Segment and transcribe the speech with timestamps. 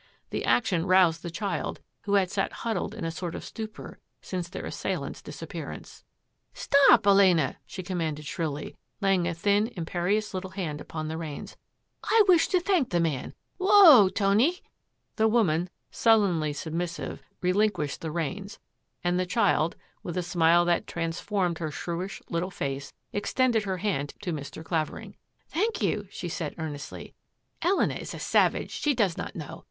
[0.31, 4.49] The action roused the child, who had sat huddled in a sort of stupor since
[4.49, 6.03] their assailant's disap pearance."
[6.55, 11.55] Stop, Elena!" she commanded shrilly, laying a thin, imperious little hand upon the reins."
[12.03, 13.35] I wish to thank the man.
[13.59, 14.69] Whoa, Tony!" MAVIS 89
[15.17, 18.57] The woman, sullenly submissive, relinquished the reins,
[19.03, 24.15] and the child, with a smile that transformed her shrewish little face, extended her hand
[24.23, 24.65] to Mr.
[24.65, 25.15] Clavering."
[25.53, 27.13] Thank you," she said earnestly."
[27.61, 28.71] Elena is a savage.
[28.71, 29.59] She does not know.